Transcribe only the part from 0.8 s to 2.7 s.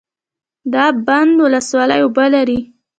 اب بند ولسوالۍ اوبه لري